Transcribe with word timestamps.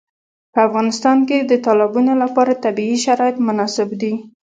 په 0.53 0.59
افغانستان 0.67 1.17
کې 1.29 1.37
د 1.41 1.51
تالابونه 1.65 2.13
لپاره 2.23 2.59
طبیعي 2.65 2.97
شرایط 3.05 3.37
مناسب 3.47 3.89
دي. 4.01 4.13